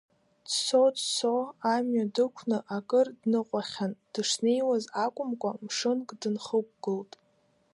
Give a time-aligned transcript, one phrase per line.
[0.45, 1.35] Дцо, дцо,
[1.73, 7.11] амҩа дықәны акыр дныҟәахьан, дышнеиуаз акәымкәа мшынк дынхықәгылт.